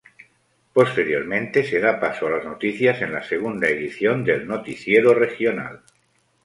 Posteriormente, 0.77 1.57
se 1.63 1.77
da 1.83 1.99
paso 1.99 2.25
a 2.25 2.31
las 2.31 2.43
noticias 2.43 2.99
en 3.03 3.11
la 3.13 3.21
segunda 3.21 3.67
edición 3.67 4.23
del 4.23 4.47
noticiero 4.47 5.13
regional. 5.13 5.83